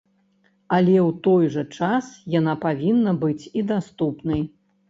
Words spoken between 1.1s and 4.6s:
той жа час яна павінна быць і даступнай.